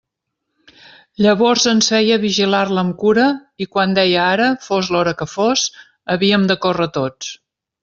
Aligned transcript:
Llavors 1.25 1.65
ens 1.71 1.89
feia 1.93 2.17
vigilar-la 2.23 2.85
amb 2.85 2.95
cura, 3.03 3.27
i 3.65 3.69
quan 3.77 3.95
deia 3.99 4.25
ara, 4.31 4.49
fos 4.71 4.91
l'hora 4.97 5.15
que 5.21 5.29
fos, 5.37 5.67
havíem 6.17 6.49
de 6.53 6.57
córrer 6.67 6.91
tots. 6.99 7.33